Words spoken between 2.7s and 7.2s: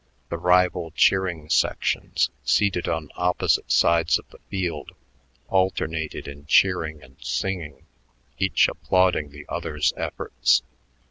on opposite sides of the field, alternated in cheering